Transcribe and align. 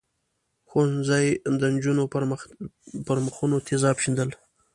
ښوونځیو 0.69 1.55
د 1.59 1.61
نجونو 1.75 2.03
پر 3.07 3.17
مخونو 3.25 3.57
تېزاب 3.67 3.97
شیندل. 4.03 4.29